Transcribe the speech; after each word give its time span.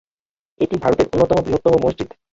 এটি 0.59 0.75
ভারতের 0.83 1.07
অন্যতম 1.13 1.37
বৃহত্তম 1.45 1.73
মসজিদ। 1.83 2.09